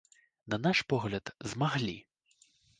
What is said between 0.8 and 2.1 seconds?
погляд, змаглі!